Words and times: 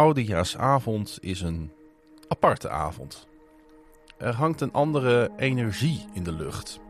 Oudejaarsavond 0.00 1.18
is 1.20 1.40
een 1.40 1.70
aparte 2.28 2.68
avond. 2.68 3.28
Er 4.18 4.34
hangt 4.34 4.60
een 4.60 4.72
andere 4.72 5.30
energie 5.36 6.04
in 6.12 6.24
de 6.24 6.32
lucht. 6.32 6.80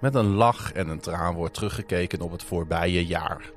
Met 0.00 0.14
een 0.14 0.34
lach 0.34 0.72
en 0.72 0.88
een 0.88 1.00
traan 1.00 1.34
wordt 1.34 1.54
teruggekeken 1.54 2.20
op 2.20 2.30
het 2.30 2.42
voorbije 2.42 3.06
jaar. 3.06 3.50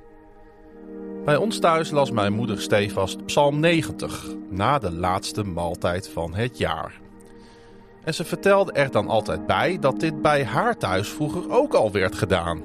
Bij 1.26 1.35
ons 1.35 1.60
thuis 1.60 1.92
las 1.92 2.12
mijn 2.12 2.33
moeder 2.33 2.62
stevast 2.62 3.26
Psalm 3.26 3.60
90 3.60 4.26
na 4.49 4.79
de 4.79 4.92
laatste 4.92 5.44
maaltijd 5.44 6.10
van 6.10 6.33
het 6.33 6.58
jaar. 6.58 6.99
En 8.04 8.13
ze 8.13 8.26
vertelde 8.26 8.72
er 8.72 8.92
dan 8.92 9.08
altijd 9.08 9.46
bij 9.46 9.79
dat 9.79 9.99
dit 9.99 10.22
bij 10.22 10.46
haar 10.46 10.78
thuis 10.78 11.10
vroeger 11.10 11.52
ook 11.52 11.74
al 11.74 11.92
werd 11.92 12.15
gedaan. 12.15 12.63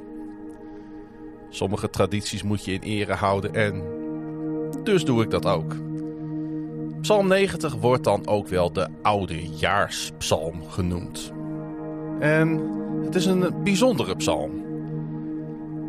Sommige 1.51 1.91
tradities 1.91 2.43
moet 2.43 2.65
je 2.65 2.73
in 2.73 2.83
ere 2.83 3.15
houden 3.15 3.55
en 3.55 4.00
dus 4.85 5.05
doe 5.05 5.23
ik 5.23 5.31
dat 5.31 5.47
ook. 5.47 5.75
Psalm 7.01 7.29
90 7.29 7.75
wordt 7.75 8.05
dan 8.05 8.27
ook 8.27 8.49
wel 8.49 8.73
de 8.73 8.89
Oudejaarspsalm 9.03 10.63
genoemd. 10.69 11.33
En 12.19 12.61
het 13.05 13.15
is 13.15 13.27
een 13.27 13.63
bijzondere 13.65 14.17
psalm. 14.17 14.69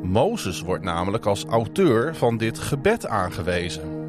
Mozes 0.02 0.62
wordt 0.62 0.84
namelijk 0.84 1.26
als 1.26 1.46
auteur 1.46 2.16
van 2.16 2.38
dit 2.38 2.59
gebed 2.59 3.08
aangewezen. 3.08 3.99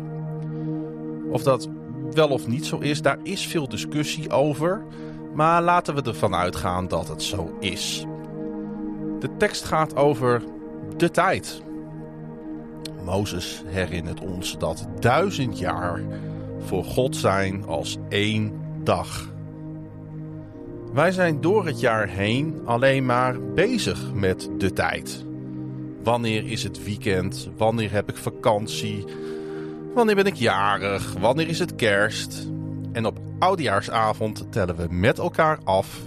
Of 1.30 1.42
dat 1.42 1.68
wel 2.10 2.28
of 2.28 2.46
niet 2.46 2.66
zo 2.66 2.78
is, 2.78 3.02
daar 3.02 3.18
is 3.22 3.46
veel 3.46 3.68
discussie 3.68 4.30
over, 4.30 4.84
maar 5.34 5.62
laten 5.62 5.94
we 5.94 6.02
ervan 6.02 6.34
uitgaan 6.34 6.88
dat 6.88 7.08
het 7.08 7.22
zo 7.22 7.56
is. 7.60 8.06
De 9.18 9.36
tekst 9.36 9.64
gaat 9.64 9.96
over 9.96 10.42
de 10.96 11.10
tijd. 11.10 11.62
Mozes 13.04 13.62
herinnert 13.66 14.20
ons 14.20 14.58
dat 14.58 14.86
duizend 15.00 15.58
jaar 15.58 16.00
voor 16.58 16.84
God 16.84 17.16
zijn 17.16 17.66
als 17.66 17.98
één 18.08 18.52
dag. 18.82 19.30
Wij 20.92 21.12
zijn 21.12 21.40
door 21.40 21.66
het 21.66 21.80
jaar 21.80 22.08
heen 22.08 22.60
alleen 22.64 23.06
maar 23.06 23.40
bezig 23.54 24.12
met 24.14 24.50
de 24.58 24.72
tijd. 24.72 25.24
Wanneer 26.02 26.46
is 26.46 26.62
het 26.62 26.84
weekend? 26.84 27.48
Wanneer 27.56 27.92
heb 27.92 28.08
ik 28.08 28.16
vakantie? 28.16 29.04
Wanneer 29.94 30.14
ben 30.14 30.26
ik 30.26 30.34
jarig? 30.34 31.14
Wanneer 31.20 31.48
is 31.48 31.58
het 31.58 31.74
kerst? 31.74 32.50
En 32.92 33.06
op 33.06 33.18
oudejaarsavond 33.38 34.52
tellen 34.52 34.76
we 34.76 34.86
met 34.90 35.18
elkaar 35.18 35.58
af 35.64 36.00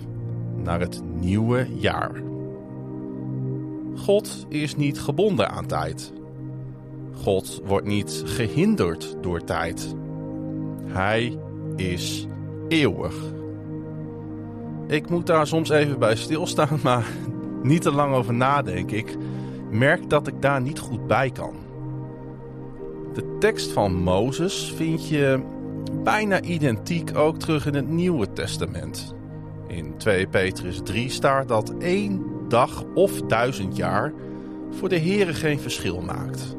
naar 0.55 0.79
het 0.79 1.01
nieuwe 1.19 1.67
jaar. 1.75 2.23
God 3.95 4.45
is 4.49 4.75
niet 4.75 4.99
gebonden 4.99 5.49
aan 5.49 5.65
tijd. 5.65 6.13
God 7.15 7.61
wordt 7.65 7.87
niet 7.87 8.21
gehinderd 8.25 9.15
door 9.21 9.43
tijd. 9.43 9.95
Hij 10.85 11.37
is 11.75 12.27
eeuwig. 12.67 13.15
Ik 14.87 15.09
moet 15.09 15.27
daar 15.27 15.47
soms 15.47 15.69
even 15.69 15.99
bij 15.99 16.15
stilstaan, 16.15 16.79
maar 16.83 17.05
niet 17.63 17.81
te 17.81 17.91
lang 17.91 18.13
over 18.13 18.33
nadenken. 18.33 18.97
Ik 18.97 19.17
merk 19.71 20.09
dat 20.09 20.27
ik 20.27 20.41
daar 20.41 20.61
niet 20.61 20.79
goed 20.79 21.07
bij 21.07 21.31
kan. 21.31 21.55
De 23.13 23.37
tekst 23.39 23.71
van 23.71 23.93
Mozes 23.93 24.73
vind 24.75 25.07
je 25.07 25.43
bijna 26.03 26.41
identiek 26.41 27.17
ook 27.17 27.37
terug 27.37 27.65
in 27.65 27.73
het 27.73 27.89
Nieuwe 27.89 28.33
Testament. 28.33 29.15
In 29.67 29.97
2 29.97 30.27
Petrus 30.27 30.79
3 30.83 31.09
staat 31.09 31.47
dat 31.47 31.73
één 31.79 32.21
dag 32.47 32.83
of 32.93 33.21
duizend 33.21 33.75
jaar 33.75 34.13
voor 34.69 34.89
de 34.89 34.99
Here 34.99 35.33
geen 35.33 35.59
verschil 35.59 36.01
maakt. 36.01 36.55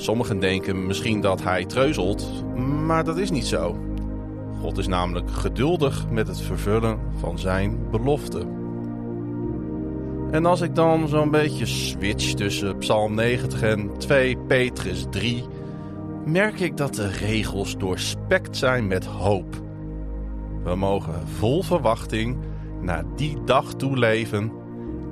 Sommigen 0.00 0.38
denken 0.38 0.86
misschien 0.86 1.20
dat 1.20 1.42
hij 1.42 1.64
treuzelt, 1.64 2.44
maar 2.86 3.04
dat 3.04 3.18
is 3.18 3.30
niet 3.30 3.46
zo. 3.46 3.78
God 4.60 4.78
is 4.78 4.86
namelijk 4.86 5.30
geduldig 5.30 6.10
met 6.10 6.26
het 6.26 6.40
vervullen 6.40 6.98
van 7.18 7.38
zijn 7.38 7.90
belofte. 7.90 8.46
En 10.30 10.46
als 10.46 10.60
ik 10.60 10.74
dan 10.74 11.08
zo'n 11.08 11.30
beetje 11.30 11.66
switch 11.66 12.34
tussen 12.34 12.78
Psalm 12.78 13.14
90 13.14 13.62
en 13.62 13.98
2 13.98 14.36
Petrus 14.36 15.06
3, 15.10 15.44
merk 16.24 16.60
ik 16.60 16.76
dat 16.76 16.94
de 16.94 17.08
regels 17.08 17.76
doorspekt 17.76 18.56
zijn 18.56 18.86
met 18.86 19.04
hoop. 19.04 19.62
We 20.64 20.74
mogen 20.74 21.28
vol 21.28 21.62
verwachting 21.62 22.38
naar 22.80 23.04
die 23.16 23.44
dag 23.44 23.74
toe 23.74 23.98
leven 23.98 24.52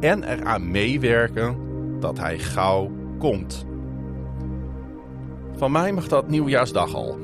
en 0.01 0.23
eraan 0.23 0.71
meewerken 0.71 1.57
dat 2.01 2.19
hij 2.19 2.39
gauw 2.39 2.91
komt. 3.19 3.68
Van 5.59 5.73
mij 5.73 5.93
mag 5.93 6.09
dat 6.09 6.29
nieuwjaarsdag 6.29 6.95
al. 6.95 7.19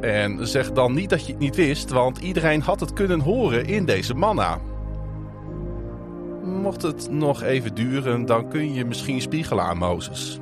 En 0.00 0.48
zeg 0.48 0.72
dan 0.72 0.94
niet 0.94 1.10
dat 1.10 1.26
je 1.26 1.32
het 1.32 1.40
niet 1.40 1.56
wist, 1.56 1.90
want 1.90 2.18
iedereen 2.18 2.60
had 2.60 2.80
het 2.80 2.92
kunnen 2.92 3.20
horen 3.20 3.66
in 3.66 3.84
deze 3.84 4.14
manna. 4.14 4.60
Mocht 6.42 6.82
het 6.82 7.10
nog 7.10 7.42
even 7.42 7.74
duren, 7.74 8.26
dan 8.26 8.48
kun 8.48 8.74
je 8.74 8.84
misschien 8.84 9.20
spiegelen 9.20 9.64
aan 9.64 9.78
Mozes. 9.78 10.38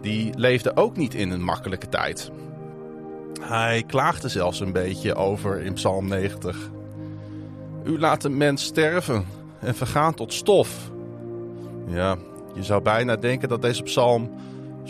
Die 0.00 0.32
leefde 0.38 0.76
ook 0.76 0.96
niet 0.96 1.14
in 1.14 1.30
een 1.30 1.44
makkelijke 1.44 1.88
tijd. 1.88 2.30
Hij 3.40 3.84
klaagde 3.86 4.28
zelfs 4.28 4.60
een 4.60 4.72
beetje 4.72 5.14
over 5.14 5.62
in 5.62 5.72
Psalm 5.72 6.08
90. 6.08 6.70
U 7.84 7.98
laat 7.98 8.24
een 8.24 8.36
mens 8.36 8.64
sterven 8.64 9.24
en 9.58 9.74
vergaan 9.74 10.14
tot 10.14 10.32
stof. 10.32 10.90
Ja, 11.86 12.16
je 12.54 12.62
zou 12.62 12.82
bijna 12.82 13.16
denken 13.16 13.48
dat 13.48 13.62
deze 13.62 13.82
psalm 13.82 14.30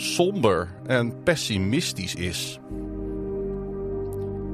somber 0.00 0.68
en 0.86 1.22
pessimistisch 1.22 2.14
is. 2.14 2.60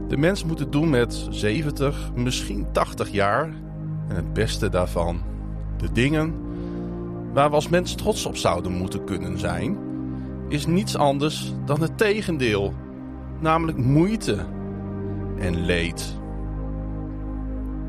De 0.08 0.16
mens 0.16 0.44
moet 0.44 0.58
het 0.58 0.72
doen 0.72 0.90
met 0.90 1.26
70, 1.30 2.10
misschien 2.14 2.66
80 2.72 3.10
jaar 3.10 3.44
en 4.08 4.16
het 4.16 4.32
beste 4.32 4.68
daarvan. 4.68 5.22
De 5.76 5.92
dingen 5.92 6.34
waar 7.32 7.48
we 7.48 7.54
als 7.54 7.68
mens 7.68 7.94
trots 7.94 8.26
op 8.26 8.36
zouden 8.36 8.72
moeten 8.72 9.04
kunnen 9.04 9.38
zijn, 9.38 9.78
is 10.48 10.66
niets 10.66 10.96
anders 10.96 11.52
dan 11.64 11.80
het 11.80 11.98
tegendeel, 11.98 12.74
namelijk 13.40 13.78
moeite 13.78 14.46
en 15.38 15.64
leed. 15.64 16.18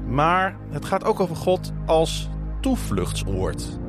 Maar 0.07 0.57
het 0.69 0.85
gaat 0.85 1.03
ook 1.03 1.19
over 1.19 1.35
God 1.35 1.73
als 1.85 2.29
toevluchtsoord, 2.61 3.79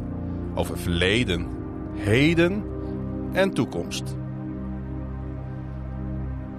over 0.55 0.78
verleden, 0.78 1.47
heden 1.95 2.77
en 3.38 3.53
toekomst. 3.53 4.16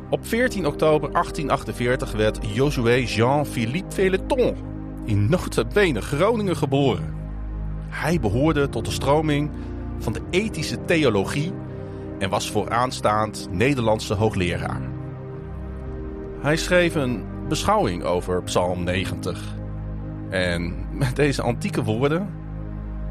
Op 0.09 0.27
14 0.27 0.65
oktober 0.65 1.11
1848 1.11 2.11
werd 2.11 2.39
Josué 2.53 2.95
Jean-Philippe 2.95 3.95
Veleton 3.95 4.55
in 5.05 5.29
bene 5.73 6.01
Groningen 6.01 6.57
geboren. 6.57 7.13
Hij 7.87 8.19
behoorde 8.19 8.69
tot 8.69 8.85
de 8.85 8.91
stroming 8.91 9.51
van 9.97 10.13
de 10.13 10.21
ethische 10.29 10.85
theologie 10.85 11.53
en 12.19 12.29
was 12.29 12.51
vooraanstaand 12.51 13.47
Nederlandse 13.51 14.13
hoogleraar. 14.13 14.81
Hij 16.41 16.57
schreef 16.57 16.95
een 16.95 17.23
beschouwing 17.47 18.03
over 18.03 18.43
Psalm 18.43 18.83
90. 18.83 19.55
En 20.29 20.85
met 20.91 21.15
deze 21.15 21.41
antieke 21.41 21.83
woorden 21.83 22.29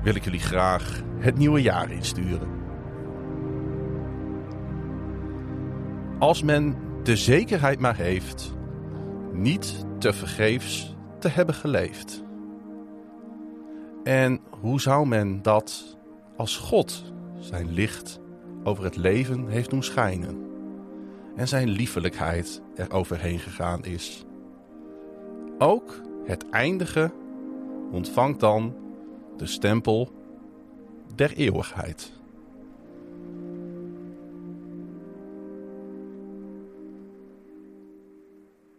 wil 0.03 0.15
ik 0.15 0.25
jullie 0.25 0.41
graag 0.41 1.03
het 1.19 1.39
nieuwe 1.39 1.63
jaar 1.63 1.91
insturen. 1.91 2.58
Als 6.19 6.43
men 6.43 6.77
de 7.03 7.17
zekerheid 7.17 7.81
maar 7.81 7.97
heeft 7.97 8.55
niet 9.33 9.87
te 9.99 10.13
vergeefs 10.13 10.97
te 11.19 11.29
hebben 11.29 11.55
geleefd. 11.55 12.25
En 14.05 14.41
hoe 14.61 14.81
zou 14.81 15.07
men 15.07 15.43
dat 15.43 15.99
als 16.37 16.57
God 16.57 17.13
zijn 17.39 17.73
licht 17.73 18.21
over 18.65 18.85
het 18.85 18.97
leven 18.97 19.49
heeft 19.49 19.71
doen 19.71 19.83
schijnen 19.83 20.47
en 21.37 21.49
zijn 21.49 21.69
liefelijkheid 21.69 22.63
er 22.75 22.93
overheen 22.93 23.39
gegaan 23.39 23.85
is? 23.85 24.25
Ook 25.59 26.01
het 26.25 26.49
eindige 26.51 27.13
ontvangt 27.91 28.41
dan 28.41 28.75
de 29.37 29.47
stempel 29.47 30.13
der 31.15 31.33
eeuwigheid. 31.37 32.18